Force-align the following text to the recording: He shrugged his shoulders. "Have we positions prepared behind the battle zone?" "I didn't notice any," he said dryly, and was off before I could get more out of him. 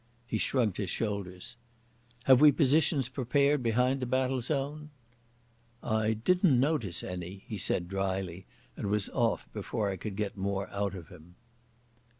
He 0.25 0.39
shrugged 0.39 0.77
his 0.77 0.89
shoulders. 0.89 1.57
"Have 2.23 2.41
we 2.41 2.51
positions 2.51 3.07
prepared 3.07 3.61
behind 3.61 3.99
the 3.99 4.07
battle 4.07 4.41
zone?" 4.41 4.89
"I 5.83 6.13
didn't 6.13 6.59
notice 6.59 7.03
any," 7.03 7.43
he 7.47 7.59
said 7.59 7.87
dryly, 7.87 8.47
and 8.75 8.87
was 8.89 9.09
off 9.09 9.47
before 9.53 9.91
I 9.91 9.97
could 9.97 10.15
get 10.15 10.35
more 10.35 10.67
out 10.71 10.95
of 10.95 11.09
him. 11.09 11.35